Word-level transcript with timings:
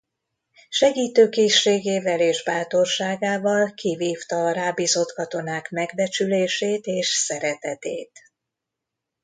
Segítőkészségével 0.69 2.19
és 2.19 2.43
bátorságával 2.43 3.73
kivívta 3.73 4.35
a 4.45 4.51
rábízott 4.51 5.13
katonák 5.13 5.69
megbecsülését 5.69 6.85
és 6.85 7.07
szeretetét. 7.07 8.19